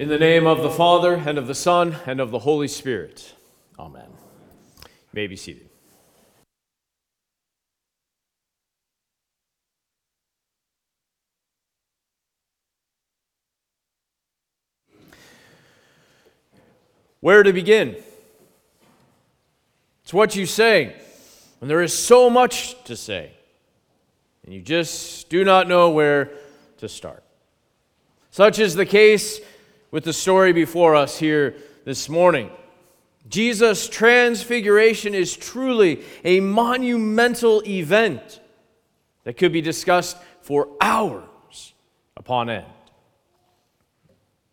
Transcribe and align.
In 0.00 0.08
the 0.08 0.18
name 0.18 0.46
of 0.46 0.62
the 0.62 0.70
Father, 0.70 1.12
and 1.26 1.36
of 1.36 1.46
the 1.46 1.54
Son, 1.54 1.94
and 2.06 2.20
of 2.20 2.30
the 2.30 2.38
Holy 2.38 2.68
Spirit. 2.68 3.34
Amen. 3.78 4.06
You 4.08 4.88
may 5.12 5.26
be 5.26 5.36
seated. 5.36 5.68
Where 17.20 17.42
to 17.42 17.52
begin? 17.52 17.96
It's 20.02 20.14
what 20.14 20.34
you 20.34 20.46
say, 20.46 20.96
and 21.60 21.68
there 21.68 21.82
is 21.82 21.92
so 21.92 22.30
much 22.30 22.82
to 22.84 22.96
say, 22.96 23.32
and 24.46 24.54
you 24.54 24.62
just 24.62 25.28
do 25.28 25.44
not 25.44 25.68
know 25.68 25.90
where 25.90 26.30
to 26.78 26.88
start. 26.88 27.22
Such 28.30 28.58
is 28.58 28.74
the 28.74 28.86
case 28.86 29.40
with 29.90 30.04
the 30.04 30.12
story 30.12 30.52
before 30.52 30.94
us 30.94 31.18
here 31.18 31.56
this 31.84 32.08
morning. 32.08 32.50
Jesus' 33.28 33.88
transfiguration 33.88 35.14
is 35.14 35.36
truly 35.36 36.02
a 36.24 36.40
monumental 36.40 37.62
event 37.66 38.40
that 39.24 39.36
could 39.36 39.52
be 39.52 39.60
discussed 39.60 40.16
for 40.42 40.68
hours 40.80 41.74
upon 42.16 42.50
end. 42.50 42.66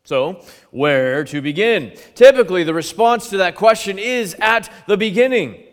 So, 0.03 0.41
where 0.71 1.25
to 1.25 1.41
begin? 1.41 1.97
Typically, 2.15 2.63
the 2.63 2.73
response 2.73 3.29
to 3.31 3.37
that 3.37 3.55
question 3.55 3.99
is 3.99 4.35
at 4.39 4.71
the 4.87 4.95
beginning. 4.95 5.63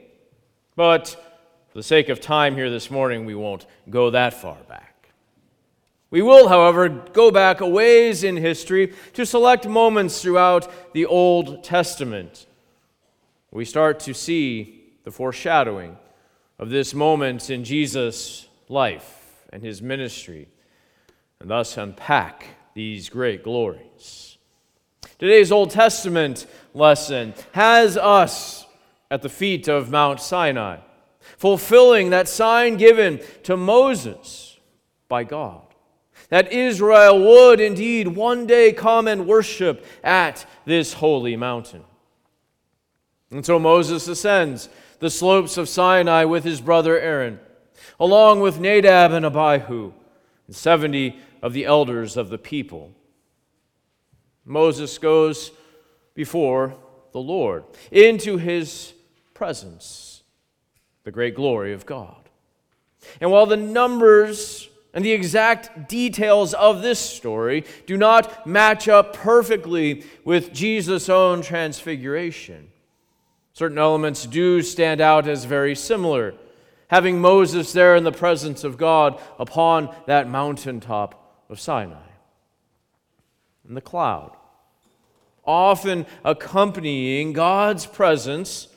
But 0.74 1.08
for 1.68 1.78
the 1.78 1.84
sake 1.84 2.08
of 2.08 2.20
time 2.20 2.56
here 2.56 2.68
this 2.68 2.90
morning, 2.90 3.26
we 3.26 3.34
won't 3.34 3.66
go 3.88 4.10
that 4.10 4.34
far 4.34 4.56
back. 4.68 4.93
We 6.14 6.22
will, 6.22 6.46
however, 6.46 6.88
go 6.88 7.32
back 7.32 7.60
a 7.60 7.66
ways 7.66 8.22
in 8.22 8.36
history 8.36 8.94
to 9.14 9.26
select 9.26 9.66
moments 9.66 10.22
throughout 10.22 10.92
the 10.92 11.06
Old 11.06 11.64
Testament. 11.64 12.46
We 13.50 13.64
start 13.64 13.98
to 13.98 14.14
see 14.14 14.84
the 15.02 15.10
foreshadowing 15.10 15.96
of 16.60 16.70
this 16.70 16.94
moment 16.94 17.50
in 17.50 17.64
Jesus' 17.64 18.46
life 18.68 19.44
and 19.52 19.60
his 19.60 19.82
ministry, 19.82 20.46
and 21.40 21.50
thus 21.50 21.76
unpack 21.76 22.46
these 22.74 23.08
great 23.08 23.42
glories. 23.42 24.38
Today's 25.18 25.50
Old 25.50 25.70
Testament 25.70 26.46
lesson 26.74 27.34
has 27.50 27.96
us 27.96 28.68
at 29.10 29.22
the 29.22 29.28
feet 29.28 29.66
of 29.66 29.90
Mount 29.90 30.20
Sinai, 30.20 30.76
fulfilling 31.36 32.10
that 32.10 32.28
sign 32.28 32.76
given 32.76 33.20
to 33.42 33.56
Moses 33.56 34.60
by 35.08 35.24
God 35.24 35.63
that 36.34 36.52
Israel 36.52 37.20
would 37.20 37.60
indeed 37.60 38.08
one 38.08 38.44
day 38.44 38.72
come 38.72 39.06
and 39.06 39.24
worship 39.24 39.86
at 40.02 40.44
this 40.64 40.94
holy 40.94 41.36
mountain. 41.36 41.84
And 43.30 43.46
so 43.46 43.60
Moses 43.60 44.08
ascends 44.08 44.68
the 44.98 45.10
slopes 45.10 45.56
of 45.56 45.68
Sinai 45.68 46.24
with 46.24 46.42
his 46.42 46.60
brother 46.60 46.98
Aaron, 46.98 47.38
along 48.00 48.40
with 48.40 48.58
Nadab 48.58 49.12
and 49.12 49.24
Abihu, 49.24 49.92
and 50.48 50.56
70 50.56 51.20
of 51.40 51.52
the 51.52 51.66
elders 51.66 52.16
of 52.16 52.30
the 52.30 52.38
people. 52.38 52.90
Moses 54.44 54.98
goes 54.98 55.52
before 56.14 56.74
the 57.12 57.20
Lord 57.20 57.62
into 57.92 58.38
his 58.38 58.92
presence, 59.34 60.24
the 61.04 61.12
great 61.12 61.36
glory 61.36 61.72
of 61.72 61.86
God. 61.86 62.28
And 63.20 63.30
while 63.30 63.46
the 63.46 63.56
numbers 63.56 64.68
and 64.94 65.04
the 65.04 65.12
exact 65.12 65.88
details 65.88 66.54
of 66.54 66.80
this 66.80 67.00
story 67.00 67.64
do 67.84 67.96
not 67.96 68.46
match 68.46 68.88
up 68.88 69.12
perfectly 69.12 70.04
with 70.24 70.52
Jesus' 70.52 71.08
own 71.08 71.42
transfiguration. 71.42 72.68
Certain 73.52 73.78
elements 73.78 74.24
do 74.24 74.62
stand 74.62 75.00
out 75.00 75.26
as 75.26 75.44
very 75.44 75.74
similar. 75.74 76.34
Having 76.88 77.20
Moses 77.20 77.72
there 77.72 77.96
in 77.96 78.04
the 78.04 78.12
presence 78.12 78.62
of 78.62 78.78
God 78.78 79.20
upon 79.38 79.92
that 80.06 80.28
mountaintop 80.28 81.44
of 81.50 81.58
Sinai. 81.58 81.96
And 83.66 83.76
the 83.76 83.80
cloud, 83.80 84.36
often 85.44 86.06
accompanying 86.24 87.32
God's 87.32 87.84
presence, 87.84 88.68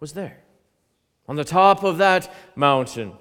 was 0.00 0.12
there 0.12 0.42
on 1.26 1.36
the 1.36 1.44
top 1.44 1.82
of 1.82 1.96
that 1.98 2.30
mountain 2.56 3.14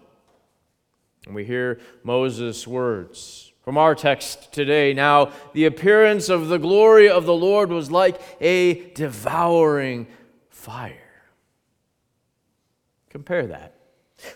and 1.25 1.35
we 1.35 1.45
hear 1.45 1.79
Moses' 2.03 2.67
words. 2.67 3.51
From 3.61 3.77
our 3.77 3.95
text 3.95 4.51
today, 4.51 4.93
now 4.93 5.31
the 5.53 5.65
appearance 5.65 6.27
of 6.27 6.49
the 6.49 6.59
glory 6.59 7.09
of 7.09 7.25
the 7.25 7.33
Lord 7.33 7.69
was 7.69 7.89
like 7.89 8.19
a 8.41 8.91
devouring 8.91 10.07
fire. 10.49 10.97
Compare 13.09 13.47
that 13.47 13.75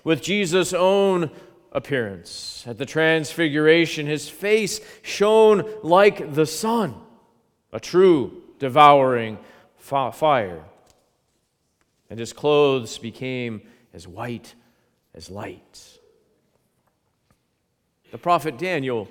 with 0.04 0.22
Jesus' 0.22 0.74
own 0.74 1.32
appearance 1.72 2.64
at 2.68 2.78
the 2.78 2.86
transfiguration. 2.86 4.08
His 4.08 4.30
face 4.30 4.82
shone 5.02 5.70
like 5.84 6.34
the 6.34 6.46
sun, 6.46 6.96
a 7.72 7.80
true 7.80 8.44
devouring 8.60 9.38
fire, 9.78 10.64
and 12.10 12.20
his 12.20 12.34
clothes 12.34 12.98
became 12.98 13.62
as 13.94 14.08
white 14.08 14.56
as 15.14 15.30
light. 15.30 15.97
The 18.12 18.18
prophet 18.18 18.58
Daniel, 18.58 19.10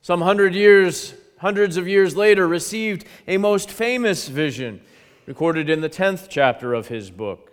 some 0.00 0.22
hundred 0.22 0.54
years, 0.54 1.14
hundreds 1.38 1.76
of 1.76 1.86
years 1.86 2.16
later, 2.16 2.48
received 2.48 3.04
a 3.28 3.36
most 3.36 3.70
famous 3.70 4.28
vision 4.28 4.80
recorded 5.26 5.68
in 5.68 5.80
the 5.80 5.90
10th 5.90 6.28
chapter 6.30 6.72
of 6.72 6.88
his 6.88 7.10
book. 7.10 7.52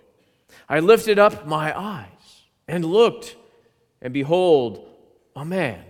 I 0.69 0.79
lifted 0.79 1.19
up 1.19 1.45
my 1.45 1.77
eyes 1.77 2.07
and 2.67 2.85
looked, 2.85 3.35
and 4.01 4.13
behold, 4.13 4.87
a 5.35 5.43
man, 5.43 5.83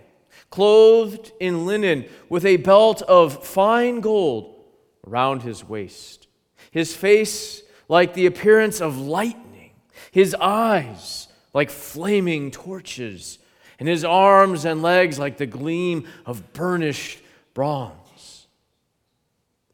clothed 0.49 1.31
in 1.39 1.65
linen, 1.65 2.05
with 2.29 2.45
a 2.45 2.57
belt 2.57 3.01
of 3.03 3.45
fine 3.45 3.99
gold 3.99 4.63
around 5.07 5.43
his 5.43 5.63
waist, 5.63 6.27
his 6.71 6.95
face 6.95 7.61
like 7.87 8.13
the 8.13 8.25
appearance 8.25 8.81
of 8.81 8.97
lightning, 8.97 9.71
his 10.11 10.33
eyes 10.35 11.27
like 11.53 11.69
flaming 11.69 12.49
torches 12.49 13.37
and 13.79 13.87
his 13.87 14.03
arms 14.03 14.65
and 14.65 14.81
legs 14.81 15.19
like 15.19 15.37
the 15.37 15.45
gleam 15.45 16.07
of 16.25 16.53
burnished 16.53 17.19
bronze. 17.53 18.47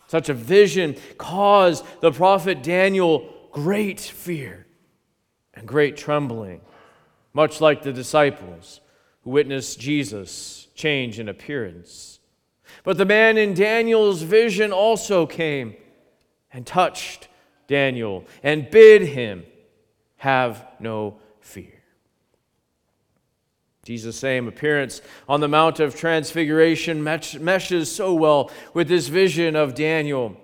Such 0.08 0.30
a 0.30 0.34
vision 0.34 0.96
caused 1.18 1.86
the 2.02 2.12
prophet 2.12 2.64
Daniel 2.64 3.32
great 3.52 4.00
fear 4.00 4.66
and 5.54 5.68
great 5.68 5.98
trembling, 5.98 6.62
much 7.34 7.62
like 7.62 7.84
the 7.84 7.94
disciples 7.94 8.82
who 9.24 9.32
witnessed 9.32 9.80
Jesus 9.80 10.68
change 10.74 11.20
in 11.20 11.30
appearance. 11.30 12.20
But 12.84 12.98
the 12.98 13.06
man 13.06 13.38
in 13.38 13.54
Daniel's 13.54 14.22
vision 14.22 14.72
also 14.72 15.26
came 15.26 15.76
and 16.52 16.66
touched 16.66 17.28
Daniel 17.68 18.26
and 18.42 18.70
bid 18.70 19.04
him 19.04 19.46
have 20.18 20.66
no 20.80 21.20
fear. 21.40 21.79
Jesus' 23.90 24.18
same 24.18 24.48
appearance 24.48 25.02
on 25.28 25.40
the 25.40 25.48
Mount 25.48 25.80
of 25.80 25.96
Transfiguration 25.96 27.04
meshes 27.04 27.92
so 27.92 28.14
well 28.14 28.52
with 28.72 28.88
this 28.88 29.08
vision 29.08 29.56
of 29.56 29.74
Daniel. 29.74 30.38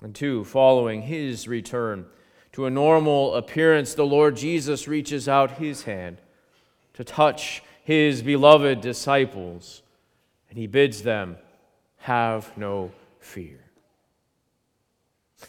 And 0.00 0.14
two, 0.14 0.44
following 0.44 1.02
his 1.02 1.48
return 1.48 2.06
to 2.52 2.66
a 2.66 2.70
normal 2.70 3.34
appearance, 3.34 3.94
the 3.94 4.06
Lord 4.06 4.36
Jesus 4.36 4.86
reaches 4.86 5.28
out 5.28 5.58
his 5.58 5.82
hand 5.82 6.18
to 6.94 7.02
touch 7.02 7.60
his 7.82 8.22
beloved 8.22 8.80
disciples, 8.80 9.82
and 10.48 10.56
he 10.56 10.68
bids 10.68 11.02
them 11.02 11.36
have 11.96 12.56
no 12.56 12.92
fear. 13.18 13.65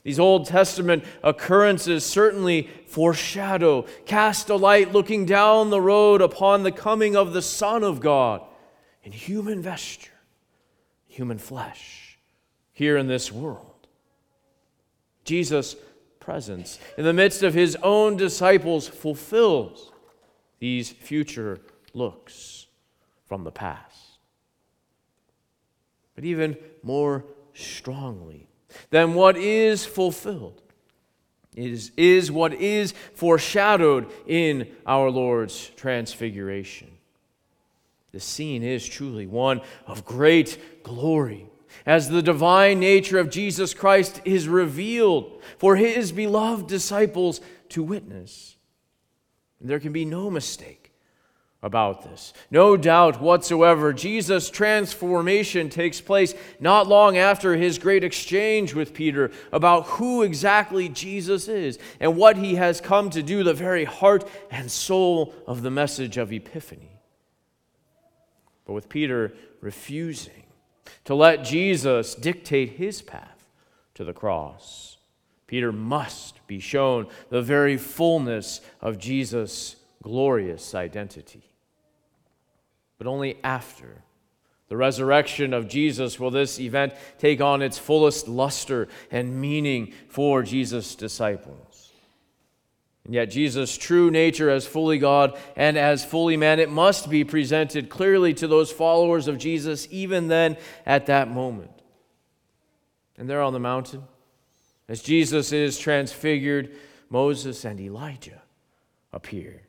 These 0.03 0.19
Old 0.19 0.45
Testament 0.45 1.03
occurrences 1.23 2.05
certainly 2.05 2.69
foreshadow, 2.87 3.85
cast 4.05 4.49
a 4.49 4.55
light 4.55 4.93
looking 4.93 5.25
down 5.25 5.69
the 5.69 5.81
road 5.81 6.21
upon 6.21 6.63
the 6.63 6.71
coming 6.71 7.15
of 7.15 7.33
the 7.33 7.41
Son 7.41 7.83
of 7.83 7.99
God 7.99 8.41
in 9.03 9.11
human 9.11 9.61
vesture, 9.61 10.11
human 11.07 11.37
flesh, 11.37 12.17
here 12.73 12.97
in 12.97 13.07
this 13.07 13.31
world. 13.31 13.87
Jesus' 15.23 15.75
presence 16.19 16.79
in 16.97 17.03
the 17.03 17.13
midst 17.13 17.43
of 17.43 17.53
his 17.53 17.75
own 17.83 18.17
disciples 18.17 18.87
fulfills 18.87 19.91
these 20.59 20.89
future 20.89 21.59
looks 21.93 22.67
from 23.25 23.43
the 23.43 23.51
past. 23.51 24.19
But 26.15 26.25
even 26.25 26.57
more 26.83 27.25
strongly, 27.53 28.47
than 28.89 29.13
what 29.13 29.37
is 29.37 29.85
fulfilled. 29.85 30.61
Is, 31.55 31.91
is 31.97 32.31
what 32.31 32.53
is 32.53 32.93
foreshadowed 33.15 34.11
in 34.27 34.67
our 34.85 35.09
Lord's 35.09 35.69
transfiguration. 35.69 36.91
The 38.11 38.19
scene 38.19 38.61
is 38.61 38.87
truly 38.87 39.25
one 39.25 39.61
of 39.87 40.05
great 40.05 40.83
glory 40.83 41.47
as 41.85 42.09
the 42.09 42.21
divine 42.21 42.79
nature 42.79 43.17
of 43.17 43.29
Jesus 43.29 43.73
Christ 43.73 44.21
is 44.23 44.47
revealed 44.47 45.41
for 45.57 45.75
his 45.75 46.11
beloved 46.11 46.67
disciples 46.67 47.41
to 47.69 47.81
witness. 47.81 48.55
There 49.59 49.79
can 49.79 49.93
be 49.93 50.05
no 50.05 50.29
mistake 50.29 50.86
about 51.63 52.03
this. 52.03 52.33
No 52.51 52.77
doubt 52.77 53.19
whatsoever, 53.19 53.91
Jesus' 53.91 54.49
transformation 54.49 55.69
takes 55.69 55.99
place 55.99 56.35
not 56.59 56.87
long 56.87 57.17
after 57.17 57.55
his 57.55 57.79
great 57.79 58.03
exchange 58.03 58.75
with 58.75 58.93
Peter 58.93 59.31
about 59.51 59.85
who 59.87 60.21
exactly 60.21 60.87
Jesus 60.87 61.47
is 61.47 61.79
and 61.99 62.15
what 62.15 62.37
he 62.37 62.55
has 62.55 62.79
come 62.79 63.09
to 63.09 63.23
do, 63.23 63.43
the 63.43 63.53
very 63.53 63.85
heart 63.85 64.29
and 64.51 64.71
soul 64.71 65.33
of 65.47 65.63
the 65.63 65.71
message 65.71 66.17
of 66.17 66.31
Epiphany. 66.31 66.99
But 68.65 68.73
with 68.73 68.89
Peter 68.89 69.33
refusing 69.61 70.43
to 71.05 71.15
let 71.15 71.43
Jesus 71.43 72.13
dictate 72.13 72.73
his 72.73 73.01
path 73.01 73.47
to 73.95 74.03
the 74.03 74.13
cross, 74.13 74.97
Peter 75.47 75.71
must 75.71 76.45
be 76.45 76.59
shown 76.59 77.07
the 77.29 77.41
very 77.41 77.77
fullness 77.77 78.61
of 78.79 78.99
Jesus' 78.99 79.77
glorious 80.01 80.75
identity. 80.75 81.43
But 82.97 83.07
only 83.07 83.37
after 83.43 84.03
the 84.69 84.77
resurrection 84.77 85.53
of 85.53 85.67
Jesus 85.67 86.19
will 86.19 86.31
this 86.31 86.59
event 86.59 86.93
take 87.19 87.39
on 87.39 87.61
its 87.61 87.77
fullest 87.77 88.27
luster 88.27 88.87
and 89.11 89.39
meaning 89.39 89.93
for 90.09 90.43
Jesus' 90.43 90.95
disciples. 90.95 91.91
And 93.05 93.13
yet, 93.13 93.27
Jesus' 93.27 93.77
true 93.77 94.11
nature 94.11 94.49
as 94.49 94.67
fully 94.67 94.97
God 94.97 95.39
and 95.55 95.77
as 95.77 96.03
fully 96.03 96.35
man, 96.35 96.59
it 96.59 96.69
must 96.69 97.09
be 97.09 97.23
presented 97.23 97.87
clearly 97.87 98.33
to 98.33 98.47
those 98.47 98.69
followers 98.69 99.29
of 99.29 99.37
Jesus, 99.37 99.87
even 99.89 100.27
then 100.27 100.57
at 100.85 101.05
that 101.05 101.29
moment. 101.29 101.71
And 103.17 103.29
there 103.29 103.41
on 103.41 103.53
the 103.53 103.59
mountain, 103.59 104.03
as 104.89 105.01
Jesus 105.01 105.53
is 105.53 105.79
transfigured, 105.79 106.75
Moses 107.09 107.63
and 107.63 107.79
Elijah 107.79 108.41
appear. 109.13 109.66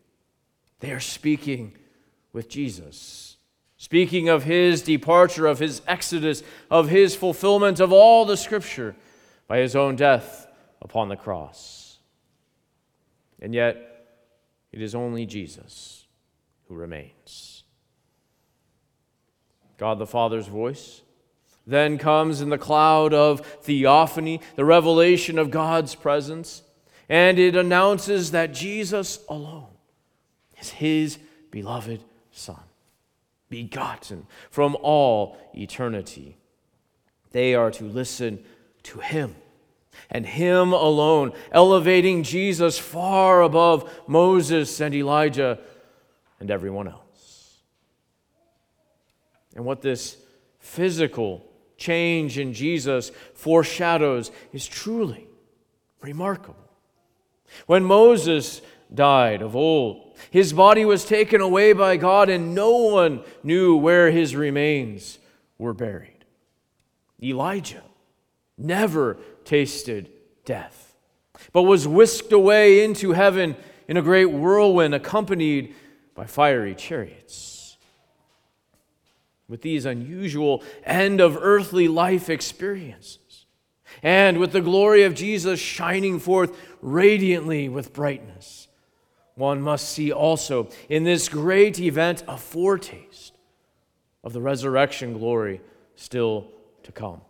They 0.80 0.92
are 0.92 1.00
speaking 1.00 1.76
with 2.32 2.48
Jesus, 2.48 3.36
speaking 3.76 4.28
of 4.28 4.44
his 4.44 4.82
departure, 4.82 5.46
of 5.46 5.58
his 5.58 5.82
exodus, 5.86 6.42
of 6.70 6.88
his 6.88 7.16
fulfillment 7.16 7.80
of 7.80 7.92
all 7.92 8.24
the 8.24 8.36
scripture 8.36 8.94
by 9.46 9.58
his 9.58 9.74
own 9.74 9.96
death 9.96 10.46
upon 10.80 11.08
the 11.08 11.16
cross. 11.16 11.98
And 13.40 13.54
yet, 13.54 14.06
it 14.72 14.82
is 14.82 14.94
only 14.94 15.26
Jesus 15.26 16.06
who 16.68 16.74
remains. 16.74 17.64
God 19.78 19.98
the 19.98 20.06
Father's 20.06 20.48
voice 20.48 21.02
then 21.66 21.98
comes 21.98 22.40
in 22.40 22.48
the 22.48 22.58
cloud 22.58 23.12
of 23.12 23.40
theophany, 23.62 24.40
the 24.56 24.64
revelation 24.64 25.38
of 25.38 25.50
God's 25.50 25.94
presence, 25.94 26.62
and 27.10 27.38
it 27.38 27.54
announces 27.54 28.30
that 28.30 28.54
Jesus 28.54 29.20
alone 29.28 29.77
is 30.60 30.70
his 30.70 31.18
beloved 31.50 32.02
Son, 32.30 32.60
begotten 33.48 34.26
from 34.50 34.76
all 34.82 35.38
eternity. 35.54 36.36
They 37.32 37.54
are 37.54 37.70
to 37.72 37.84
listen 37.84 38.44
to 38.84 39.00
him 39.00 39.34
and 40.10 40.24
him 40.24 40.72
alone, 40.72 41.32
elevating 41.52 42.22
Jesus 42.22 42.78
far 42.78 43.42
above 43.42 43.90
Moses 44.06 44.80
and 44.80 44.94
Elijah 44.94 45.58
and 46.40 46.50
everyone 46.50 46.88
else. 46.88 47.58
And 49.54 49.64
what 49.64 49.82
this 49.82 50.16
physical 50.60 51.44
change 51.76 52.38
in 52.38 52.52
Jesus 52.52 53.10
foreshadows 53.34 54.30
is 54.52 54.66
truly 54.66 55.26
remarkable. 56.00 56.56
When 57.66 57.84
Moses 57.84 58.60
died 58.92 59.42
of 59.42 59.54
old, 59.54 60.16
his 60.30 60.52
body 60.52 60.84
was 60.84 61.04
taken 61.04 61.40
away 61.40 61.72
by 61.72 61.96
God, 61.96 62.28
and 62.28 62.54
no 62.54 62.76
one 62.76 63.22
knew 63.42 63.76
where 63.76 64.10
his 64.10 64.34
remains 64.34 65.18
were 65.58 65.74
buried. 65.74 66.24
Elijah 67.22 67.82
never 68.56 69.16
tasted 69.44 70.10
death, 70.44 70.94
but 71.52 71.62
was 71.62 71.86
whisked 71.86 72.32
away 72.32 72.84
into 72.84 73.12
heaven 73.12 73.56
in 73.86 73.96
a 73.96 74.02
great 74.02 74.26
whirlwind, 74.26 74.94
accompanied 74.94 75.74
by 76.14 76.26
fiery 76.26 76.74
chariots 76.74 77.58
with 79.48 79.62
these 79.62 79.86
unusual 79.86 80.62
end 80.84 81.20
of 81.20 81.38
earthly 81.40 81.88
life 81.88 82.28
experiences, 82.28 83.46
and 84.02 84.38
with 84.38 84.52
the 84.52 84.60
glory 84.60 85.04
of 85.04 85.14
Jesus 85.14 85.58
shining 85.58 86.18
forth 86.18 86.56
radiantly 86.82 87.68
with 87.68 87.92
brightness. 87.92 88.67
One 89.38 89.62
must 89.62 89.90
see 89.90 90.10
also 90.10 90.68
in 90.88 91.04
this 91.04 91.28
great 91.28 91.78
event 91.78 92.24
a 92.26 92.36
foretaste 92.36 93.36
of 94.24 94.32
the 94.32 94.40
resurrection 94.40 95.16
glory 95.16 95.60
still 95.94 96.48
to 96.82 96.90
come. 96.90 97.20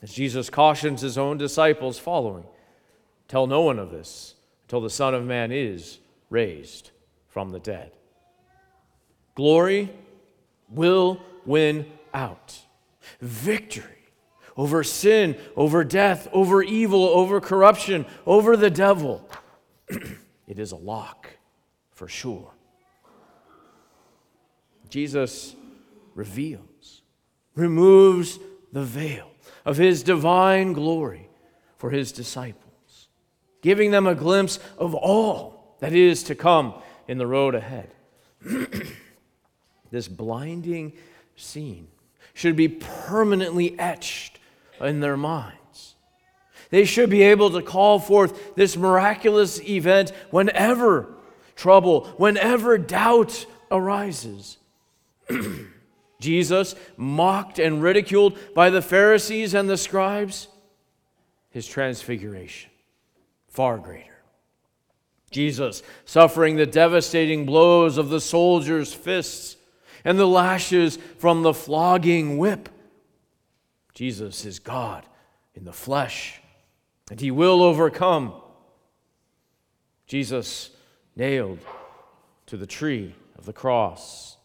As 0.00 0.12
Jesus 0.12 0.48
cautions 0.48 1.00
his 1.00 1.18
own 1.18 1.38
disciples 1.38 1.98
following, 1.98 2.44
tell 3.26 3.48
no 3.48 3.62
one 3.62 3.80
of 3.80 3.90
this 3.90 4.36
until 4.62 4.80
the 4.80 4.90
Son 4.90 5.12
of 5.12 5.24
Man 5.24 5.50
is 5.50 5.98
raised 6.30 6.92
from 7.26 7.50
the 7.50 7.58
dead. 7.58 7.90
Glory 9.34 9.90
will 10.68 11.20
win 11.44 11.86
out. 12.14 12.60
Victory 13.20 13.84
over 14.56 14.84
sin, 14.84 15.36
over 15.56 15.82
death, 15.82 16.28
over 16.32 16.62
evil, 16.62 17.04
over 17.08 17.40
corruption, 17.40 18.06
over 18.24 18.56
the 18.56 18.70
devil. 18.70 19.28
it 20.52 20.58
is 20.58 20.72
a 20.72 20.76
lock 20.76 21.30
for 21.92 22.06
sure. 22.06 22.52
Jesus 24.90 25.56
reveals, 26.14 27.00
removes 27.54 28.38
the 28.70 28.84
veil 28.84 29.30
of 29.64 29.78
his 29.78 30.02
divine 30.02 30.74
glory 30.74 31.30
for 31.78 31.88
his 31.88 32.12
disciples, 32.12 33.08
giving 33.62 33.92
them 33.92 34.06
a 34.06 34.14
glimpse 34.14 34.58
of 34.76 34.94
all 34.94 35.74
that 35.80 35.94
is 35.94 36.22
to 36.24 36.34
come 36.34 36.74
in 37.08 37.16
the 37.16 37.26
road 37.26 37.54
ahead. 37.54 37.90
this 39.90 40.06
blinding 40.06 40.92
scene 41.34 41.88
should 42.34 42.56
be 42.56 42.68
permanently 42.68 43.78
etched 43.78 44.38
in 44.82 45.00
their 45.00 45.16
minds. 45.16 45.61
They 46.72 46.86
should 46.86 47.10
be 47.10 47.22
able 47.22 47.50
to 47.50 47.60
call 47.60 47.98
forth 47.98 48.54
this 48.54 48.78
miraculous 48.78 49.60
event 49.60 50.10
whenever 50.30 51.14
trouble, 51.54 52.06
whenever 52.16 52.78
doubt 52.78 53.44
arises. 53.70 54.56
Jesus, 56.20 56.74
mocked 56.96 57.58
and 57.58 57.82
ridiculed 57.82 58.38
by 58.54 58.70
the 58.70 58.80
Pharisees 58.80 59.52
and 59.52 59.68
the 59.68 59.76
scribes, 59.76 60.48
his 61.50 61.66
transfiguration, 61.66 62.70
far 63.48 63.76
greater. 63.76 64.16
Jesus, 65.30 65.82
suffering 66.06 66.56
the 66.56 66.64
devastating 66.64 67.44
blows 67.44 67.98
of 67.98 68.08
the 68.08 68.20
soldiers' 68.20 68.94
fists, 68.94 69.58
and 70.06 70.18
the 70.18 70.26
lashes 70.26 70.96
from 71.18 71.42
the 71.42 71.52
flogging 71.52 72.38
whip. 72.38 72.70
Jesus 73.92 74.46
is 74.46 74.58
God 74.58 75.04
in 75.54 75.64
the 75.64 75.72
flesh, 75.72 76.41
and 77.10 77.20
he 77.20 77.30
will 77.30 77.62
overcome. 77.62 78.32
Jesus 80.06 80.70
nailed 81.16 81.58
to 82.46 82.56
the 82.56 82.66
tree 82.66 83.14
of 83.36 83.44
the 83.44 83.52
cross, 83.52 84.36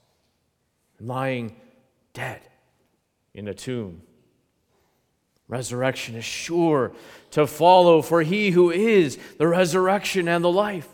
lying 0.99 1.55
dead 2.13 2.41
in 3.33 3.47
a 3.47 3.53
tomb. 3.53 4.01
Resurrection 5.47 6.15
is 6.15 6.25
sure 6.25 6.91
to 7.31 7.47
follow, 7.47 8.01
for 8.01 8.21
he 8.21 8.51
who 8.51 8.69
is 8.71 9.17
the 9.37 9.47
resurrection 9.47 10.27
and 10.27 10.43
the 10.43 10.51
life. 10.51 10.89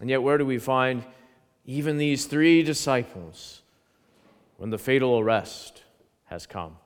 And 0.00 0.08
yet, 0.10 0.22
where 0.22 0.38
do 0.38 0.46
we 0.46 0.58
find 0.58 1.04
even 1.64 1.98
these 1.98 2.26
three 2.26 2.62
disciples 2.62 3.62
when 4.56 4.70
the 4.70 4.78
fatal 4.78 5.18
arrest 5.18 5.82
has 6.26 6.46
come, 6.46 6.76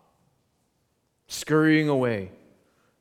scurrying 1.27 1.89
away 1.89 2.31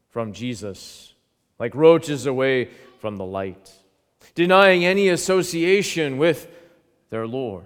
from 0.10 0.34
Jesus 0.34 1.14
like 1.60 1.74
roaches 1.76 2.26
away 2.26 2.70
from 3.00 3.18
the 3.18 3.26
light, 3.26 3.72
denying 4.36 4.86
any 4.86 5.10
association 5.10 6.18
with 6.18 6.48
their 7.10 7.28
Lord, 7.28 7.66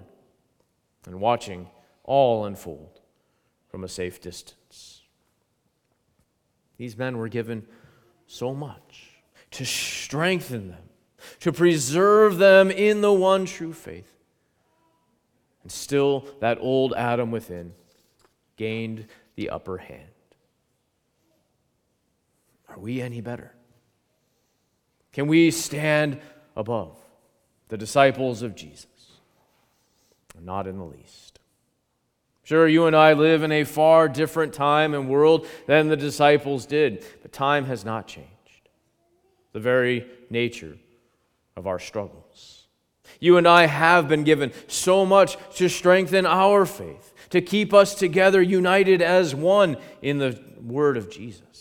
and 1.06 1.20
watching 1.20 1.68
all 2.04 2.44
unfold 2.44 3.00
from 3.68 3.84
a 3.84 3.88
safe 3.88 4.20
distance. 4.20 5.02
These 6.78 6.96
men 6.96 7.18
were 7.18 7.28
given 7.28 7.66
so 8.26 8.54
much 8.54 9.10
to 9.52 9.64
strengthen 9.64 10.68
them 10.68 10.88
to 11.40 11.52
preserve 11.52 12.38
them 12.38 12.70
in 12.70 13.00
the 13.00 13.12
one 13.12 13.44
true 13.44 13.72
faith. 13.72 14.08
And 15.62 15.70
still, 15.70 16.26
that 16.40 16.58
old 16.60 16.92
Adam 16.94 17.30
within 17.30 17.72
gained 18.56 19.06
the 19.36 19.50
upper 19.50 19.78
hand. 19.78 20.08
Are 22.72 22.78
we 22.78 23.02
any 23.02 23.20
better? 23.20 23.52
Can 25.12 25.26
we 25.26 25.50
stand 25.50 26.18
above 26.56 26.96
the 27.68 27.76
disciples 27.76 28.40
of 28.40 28.54
Jesus? 28.54 28.86
Not 30.40 30.66
in 30.66 30.78
the 30.78 30.84
least. 30.84 31.38
Sure, 32.44 32.66
you 32.66 32.86
and 32.86 32.96
I 32.96 33.12
live 33.12 33.42
in 33.42 33.52
a 33.52 33.64
far 33.64 34.08
different 34.08 34.54
time 34.54 34.94
and 34.94 35.08
world 35.08 35.46
than 35.66 35.88
the 35.88 35.96
disciples 35.96 36.66
did, 36.66 37.04
but 37.20 37.32
time 37.32 37.66
has 37.66 37.84
not 37.84 38.08
changed. 38.08 38.30
The 39.52 39.60
very 39.60 40.06
nature 40.30 40.76
of 41.56 41.66
our 41.66 41.78
struggles. 41.78 42.66
You 43.20 43.36
and 43.36 43.46
I 43.46 43.66
have 43.66 44.08
been 44.08 44.24
given 44.24 44.50
so 44.66 45.04
much 45.06 45.36
to 45.56 45.68
strengthen 45.68 46.26
our 46.26 46.64
faith, 46.64 47.12
to 47.30 47.40
keep 47.40 47.72
us 47.72 47.94
together, 47.94 48.40
united 48.42 49.02
as 49.02 49.34
one 49.34 49.76
in 50.00 50.18
the 50.18 50.40
Word 50.60 50.96
of 50.96 51.10
Jesus. 51.10 51.51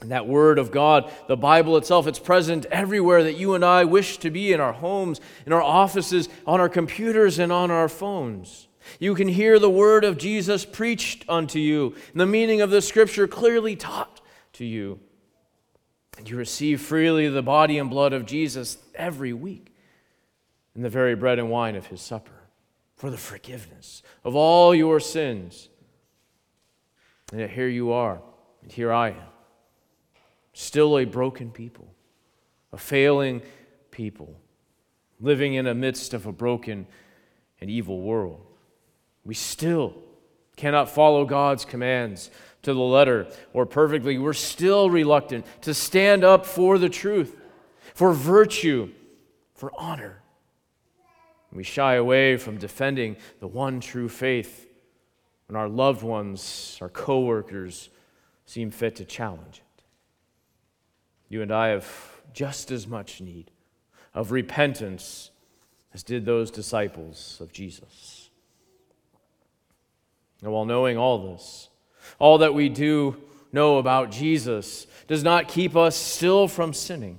And 0.00 0.10
that 0.10 0.26
Word 0.26 0.58
of 0.58 0.70
God, 0.70 1.10
the 1.28 1.36
Bible 1.36 1.76
itself, 1.76 2.06
it's 2.06 2.18
present 2.18 2.64
everywhere 2.66 3.22
that 3.22 3.36
you 3.36 3.54
and 3.54 3.64
I 3.64 3.84
wish 3.84 4.18
to 4.18 4.30
be 4.30 4.52
in 4.52 4.60
our 4.60 4.72
homes, 4.72 5.20
in 5.44 5.52
our 5.52 5.62
offices, 5.62 6.28
on 6.46 6.60
our 6.60 6.70
computers, 6.70 7.38
and 7.38 7.52
on 7.52 7.70
our 7.70 7.88
phones. 7.88 8.68
You 8.98 9.14
can 9.14 9.28
hear 9.28 9.58
the 9.58 9.68
Word 9.70 10.04
of 10.04 10.16
Jesus 10.16 10.64
preached 10.64 11.24
unto 11.28 11.58
you, 11.58 11.94
and 12.12 12.20
the 12.20 12.26
meaning 12.26 12.60
of 12.62 12.70
the 12.70 12.80
Scripture 12.80 13.28
clearly 13.28 13.76
taught 13.76 14.20
to 14.54 14.64
you. 14.64 15.00
And 16.16 16.28
you 16.28 16.36
receive 16.36 16.80
freely 16.80 17.28
the 17.28 17.42
body 17.42 17.78
and 17.78 17.88
blood 17.88 18.12
of 18.12 18.26
Jesus 18.26 18.78
every 18.94 19.32
week 19.32 19.74
in 20.74 20.82
the 20.82 20.88
very 20.88 21.14
bread 21.14 21.38
and 21.38 21.50
wine 21.50 21.76
of 21.76 21.86
his 21.86 22.00
supper 22.00 22.48
for 22.96 23.10
the 23.10 23.16
forgiveness 23.16 24.02
of 24.24 24.34
all 24.34 24.74
your 24.74 25.00
sins. 25.00 25.68
And 27.32 27.40
yet 27.40 27.50
here 27.50 27.68
you 27.68 27.92
are, 27.92 28.20
and 28.62 28.70
here 28.70 28.92
I 28.92 29.10
am, 29.10 29.29
still 30.60 30.98
a 30.98 31.04
broken 31.04 31.50
people, 31.50 31.92
a 32.72 32.76
failing 32.76 33.42
people, 33.90 34.38
living 35.18 35.54
in 35.54 35.64
the 35.64 35.74
midst 35.74 36.12
of 36.14 36.26
a 36.26 36.32
broken 36.32 36.86
and 37.60 37.70
evil 37.70 38.02
world. 38.02 38.40
We 39.24 39.34
still 39.34 39.94
cannot 40.56 40.90
follow 40.90 41.24
God's 41.24 41.64
commands 41.64 42.30
to 42.62 42.74
the 42.74 42.80
letter 42.80 43.26
or 43.54 43.64
perfectly. 43.64 44.18
We're 44.18 44.34
still 44.34 44.90
reluctant 44.90 45.46
to 45.62 45.72
stand 45.72 46.24
up 46.24 46.44
for 46.44 46.76
the 46.78 46.90
truth, 46.90 47.36
for 47.94 48.12
virtue, 48.12 48.90
for 49.54 49.72
honor. 49.78 50.20
We 51.52 51.64
shy 51.64 51.94
away 51.94 52.36
from 52.36 52.58
defending 52.58 53.16
the 53.40 53.48
one 53.48 53.80
true 53.80 54.08
faith 54.08 54.68
when 55.48 55.56
our 55.56 55.68
loved 55.68 56.02
ones, 56.02 56.78
our 56.80 56.90
coworkers, 56.90 57.88
seem 58.44 58.70
fit 58.70 58.96
to 58.96 59.04
challenge. 59.04 59.62
You 61.30 61.40
and 61.40 61.50
I 61.50 61.68
have 61.68 61.88
just 62.34 62.70
as 62.70 62.86
much 62.86 63.20
need 63.20 63.50
of 64.12 64.32
repentance 64.32 65.30
as 65.94 66.02
did 66.02 66.24
those 66.24 66.50
disciples 66.50 67.38
of 67.40 67.52
Jesus. 67.52 68.30
And 70.42 70.52
while 70.52 70.64
knowing 70.64 70.98
all 70.98 71.32
this, 71.32 71.68
all 72.18 72.38
that 72.38 72.52
we 72.52 72.68
do 72.68 73.16
know 73.52 73.78
about 73.78 74.10
Jesus 74.10 74.86
does 75.06 75.22
not 75.22 75.48
keep 75.48 75.76
us 75.76 75.96
still 75.96 76.48
from 76.48 76.72
sinning. 76.72 77.18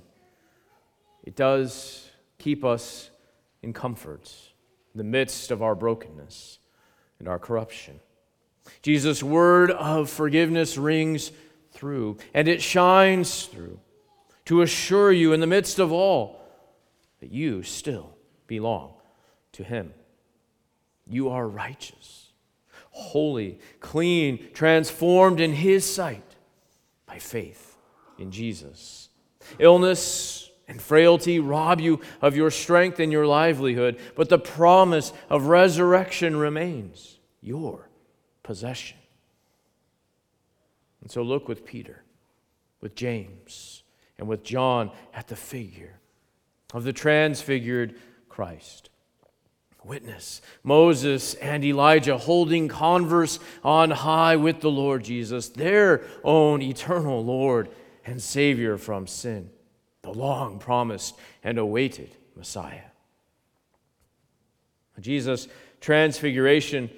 It 1.24 1.34
does 1.34 2.10
keep 2.38 2.64
us 2.64 3.10
in 3.62 3.72
comfort 3.72 4.30
in 4.94 4.98
the 4.98 5.04
midst 5.04 5.50
of 5.50 5.62
our 5.62 5.74
brokenness 5.74 6.58
and 7.18 7.28
our 7.28 7.38
corruption. 7.38 8.00
Jesus' 8.82 9.22
word 9.22 9.70
of 9.70 10.10
forgiveness 10.10 10.76
rings 10.76 11.32
through, 11.72 12.18
and 12.34 12.48
it 12.48 12.60
shines 12.60 13.46
through 13.46 13.61
to 14.52 14.60
assure 14.60 15.10
you 15.10 15.32
in 15.32 15.40
the 15.40 15.46
midst 15.46 15.78
of 15.78 15.90
all 15.90 16.38
that 17.20 17.32
you 17.32 17.62
still 17.62 18.14
belong 18.46 18.92
to 19.50 19.64
Him. 19.64 19.94
You 21.06 21.30
are 21.30 21.48
righteous 21.48 22.28
holy, 22.90 23.58
clean, 23.80 24.50
transformed 24.52 25.40
in 25.40 25.54
His 25.54 25.90
sight 25.90 26.36
by 27.06 27.18
faith 27.18 27.78
in 28.18 28.30
Jesus. 28.30 29.08
Illness 29.58 30.50
and 30.68 30.82
frailty 30.82 31.40
rob 31.40 31.80
you 31.80 32.02
of 32.20 32.36
your 32.36 32.50
strength 32.50 33.00
and 33.00 33.10
your 33.10 33.26
livelihood, 33.26 33.98
but 34.14 34.28
the 34.28 34.38
promise 34.38 35.14
of 35.30 35.46
resurrection 35.46 36.36
remains 36.36 37.18
your 37.40 37.88
possession. 38.42 38.98
And 41.00 41.10
so 41.10 41.22
look 41.22 41.48
with 41.48 41.64
Peter, 41.64 42.02
with 42.82 42.94
James, 42.94 43.81
and 44.22 44.28
with 44.28 44.44
John 44.44 44.92
at 45.12 45.26
the 45.26 45.34
figure 45.34 45.98
of 46.72 46.84
the 46.84 46.92
transfigured 46.92 47.96
Christ 48.28 48.88
witness 49.84 50.40
Moses 50.62 51.34
and 51.34 51.64
Elijah 51.64 52.16
holding 52.16 52.68
converse 52.68 53.40
on 53.64 53.90
high 53.90 54.36
with 54.36 54.60
the 54.60 54.70
Lord 54.70 55.02
Jesus, 55.02 55.48
their 55.48 56.04
own 56.22 56.62
eternal 56.62 57.24
Lord 57.24 57.68
and 58.06 58.22
Savior 58.22 58.78
from 58.78 59.08
sin, 59.08 59.50
the 60.02 60.12
long 60.12 60.60
promised 60.60 61.16
and 61.42 61.58
awaited 61.58 62.10
Messiah. 62.36 62.90
Jesus' 65.00 65.48
transfiguration 65.80 66.90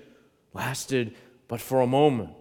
lasted 0.53 1.17
but 1.49 1.63
for 1.63 1.81
a 1.81 1.87
moment. 1.87 2.35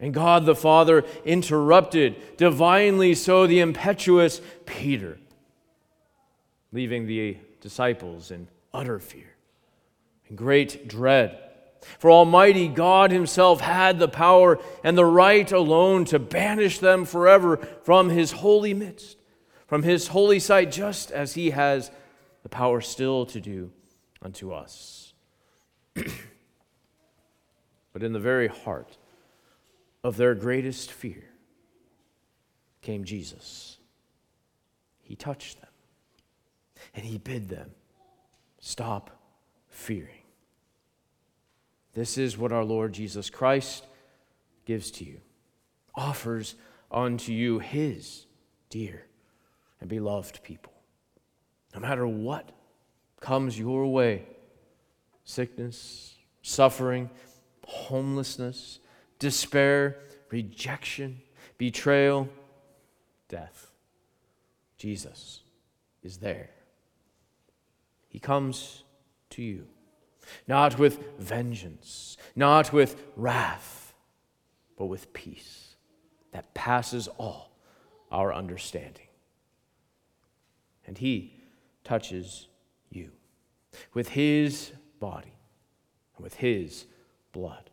And 0.00 0.14
God 0.14 0.46
the 0.46 0.54
Father 0.54 1.04
interrupted, 1.26 2.38
divinely 2.38 3.14
so, 3.14 3.46
the 3.46 3.60
impetuous 3.60 4.40
Peter, 4.64 5.18
leaving 6.72 7.06
the 7.06 7.36
disciples 7.60 8.30
in 8.30 8.48
utter 8.72 8.98
fear 8.98 9.36
and 10.28 10.38
great 10.38 10.88
dread. 10.88 11.38
For 11.98 12.10
Almighty 12.10 12.68
God 12.68 13.10
Himself 13.10 13.60
had 13.60 13.98
the 13.98 14.08
power 14.08 14.58
and 14.82 14.96
the 14.96 15.04
right 15.04 15.52
alone 15.52 16.06
to 16.06 16.18
banish 16.18 16.78
them 16.78 17.04
forever 17.04 17.58
from 17.82 18.08
His 18.08 18.32
holy 18.32 18.72
midst, 18.72 19.18
from 19.66 19.82
His 19.82 20.08
holy 20.08 20.38
sight, 20.38 20.72
just 20.72 21.10
as 21.10 21.34
He 21.34 21.50
has 21.50 21.90
the 22.42 22.48
power 22.48 22.80
still 22.80 23.26
to 23.26 23.40
do 23.40 23.70
unto 24.22 24.52
us. 24.52 25.12
but 25.94 26.06
in 28.02 28.14
the 28.14 28.18
very 28.18 28.48
heart 28.48 28.96
of 30.02 30.16
their 30.16 30.34
greatest 30.34 30.90
fear 30.90 31.24
came 32.82 33.04
Jesus. 33.04 33.78
He 35.02 35.16
touched 35.16 35.60
them 35.60 35.70
and 36.94 37.04
He 37.04 37.18
bid 37.18 37.48
them 37.48 37.70
Stop 38.60 39.10
fearing. 39.70 40.22
This 41.94 42.18
is 42.18 42.38
what 42.38 42.52
our 42.52 42.62
Lord 42.62 42.92
Jesus 42.92 43.30
Christ 43.30 43.86
gives 44.66 44.90
to 44.92 45.04
you, 45.04 45.20
offers 45.94 46.54
unto 46.92 47.32
you 47.32 47.58
his 47.58 48.26
dear 48.68 49.06
and 49.80 49.88
beloved 49.88 50.42
people. 50.44 50.72
No 51.74 51.80
matter 51.80 52.06
what 52.06 52.52
comes 53.18 53.58
your 53.58 53.86
way 53.86 54.26
sickness, 55.24 56.16
suffering, 56.42 57.08
homelessness, 57.64 58.78
despair, 59.20 59.98
rejection, 60.30 61.20
betrayal, 61.56 62.28
death 63.28 63.70
Jesus 64.76 65.42
is 66.02 66.16
there 66.16 66.50
he 68.10 68.18
comes 68.18 68.82
to 69.30 69.42
you, 69.42 69.66
not 70.46 70.78
with 70.78 71.16
vengeance, 71.18 72.16
not 72.34 72.72
with 72.72 73.02
wrath, 73.16 73.94
but 74.76 74.86
with 74.86 75.12
peace 75.12 75.76
that 76.32 76.52
passes 76.52 77.08
all 77.18 77.56
our 78.10 78.34
understanding. 78.34 79.06
And 80.86 80.98
He 80.98 81.44
touches 81.84 82.48
you 82.90 83.12
with 83.94 84.08
His 84.08 84.72
body 84.98 85.34
and 86.16 86.24
with 86.24 86.34
His 86.34 86.86
blood. 87.32 87.69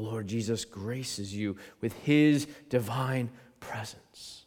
The 0.00 0.06
Lord 0.06 0.28
Jesus 0.28 0.64
graces 0.64 1.36
you 1.36 1.56
with 1.82 1.92
His 2.04 2.46
divine 2.70 3.28
presence 3.60 4.46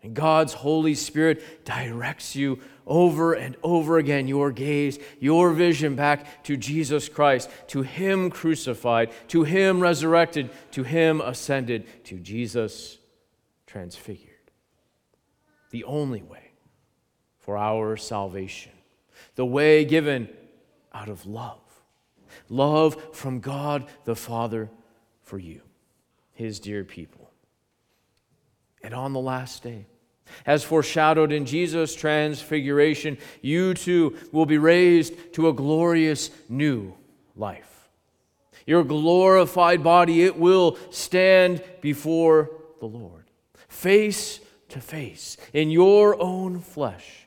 and 0.00 0.14
God's 0.14 0.52
Holy 0.52 0.94
Spirit 0.94 1.64
directs 1.64 2.36
you 2.36 2.60
over 2.86 3.32
and 3.32 3.56
over 3.64 3.98
again 3.98 4.28
your 4.28 4.52
gaze, 4.52 5.00
your 5.18 5.52
vision 5.52 5.96
back 5.96 6.44
to 6.44 6.56
Jesus 6.56 7.08
Christ, 7.08 7.50
to 7.66 7.82
Him 7.82 8.30
crucified, 8.30 9.10
to 9.28 9.42
Him 9.42 9.80
resurrected, 9.80 10.50
to 10.70 10.84
Him 10.84 11.20
ascended, 11.20 12.04
to 12.04 12.20
Jesus 12.20 12.98
transfigured. 13.66 14.28
The 15.70 15.82
only 15.82 16.22
way 16.22 16.52
for 17.40 17.58
our 17.58 17.96
salvation, 17.96 18.72
the 19.34 19.46
way 19.46 19.84
given 19.84 20.28
out 20.94 21.08
of 21.08 21.26
love 21.26 21.69
love 22.48 23.14
from 23.14 23.40
God 23.40 23.86
the 24.04 24.16
Father 24.16 24.70
for 25.22 25.38
you, 25.38 25.62
his 26.32 26.60
dear 26.60 26.84
people. 26.84 27.30
And 28.82 28.94
on 28.94 29.12
the 29.12 29.20
last 29.20 29.62
day, 29.62 29.86
as 30.46 30.64
foreshadowed 30.64 31.32
in 31.32 31.44
Jesus' 31.44 31.94
transfiguration, 31.94 33.18
you 33.42 33.74
too 33.74 34.16
will 34.32 34.46
be 34.46 34.58
raised 34.58 35.34
to 35.34 35.48
a 35.48 35.52
glorious 35.52 36.30
new 36.48 36.94
life. 37.36 37.88
Your 38.66 38.84
glorified 38.84 39.82
body, 39.82 40.22
it 40.22 40.38
will 40.38 40.78
stand 40.90 41.62
before 41.80 42.50
the 42.78 42.86
Lord, 42.86 43.24
face 43.68 44.40
to 44.68 44.80
face, 44.80 45.36
in 45.52 45.70
your 45.70 46.20
own 46.20 46.60
flesh, 46.60 47.26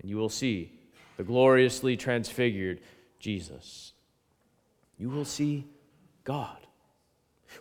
and 0.00 0.10
you 0.10 0.16
will 0.16 0.30
see 0.30 0.72
the 1.16 1.24
gloriously 1.24 1.96
transfigured 1.96 2.80
Jesus. 3.18 3.91
You 5.02 5.10
will 5.10 5.24
see 5.24 5.66
God 6.24 6.66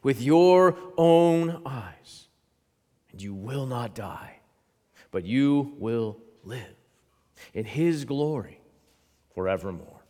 with 0.03 0.21
your 0.21 0.77
own 0.97 1.63
eyes, 1.65 2.27
and 3.11 3.21
you 3.21 3.33
will 3.33 3.65
not 3.65 3.95
die 3.95 4.41
but 5.11 5.25
you 5.25 5.75
will 5.77 6.17
live 6.43 6.75
in 7.53 7.65
His 7.65 8.05
glory 8.05 8.61
forevermore. 9.35 10.01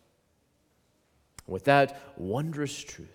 With 1.48 1.66
that 1.66 2.00
wondrous 2.16 2.82
truth, 2.82 3.10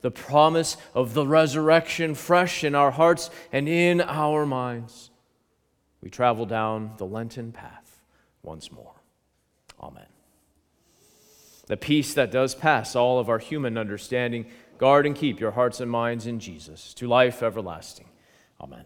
the 0.00 0.10
promise 0.10 0.76
of 0.94 1.14
the 1.14 1.26
resurrection 1.26 2.14
fresh 2.14 2.64
in 2.64 2.74
our 2.74 2.92
hearts 2.92 3.28
and 3.52 3.68
in 3.68 4.00
our 4.00 4.46
minds, 4.46 5.10
we 6.00 6.08
travel 6.08 6.46
down 6.46 6.92
the 6.96 7.06
Lenten 7.06 7.52
path 7.52 8.00
once 8.42 8.72
more. 8.72 8.94
Amen. 9.80 10.11
The 11.66 11.76
peace 11.76 12.14
that 12.14 12.30
does 12.30 12.54
pass 12.54 12.96
all 12.96 13.18
of 13.18 13.28
our 13.28 13.38
human 13.38 13.78
understanding, 13.78 14.46
guard 14.78 15.06
and 15.06 15.14
keep 15.14 15.40
your 15.40 15.52
hearts 15.52 15.80
and 15.80 15.90
minds 15.90 16.26
in 16.26 16.40
Jesus 16.40 16.92
to 16.94 17.06
life 17.06 17.42
everlasting. 17.42 18.08
Amen. 18.60 18.84